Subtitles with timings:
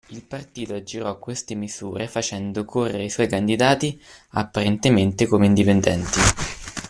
[0.07, 6.17] Il partito aggirò queste misure facendo correre i suoi candidati apparentemente come indipendenti.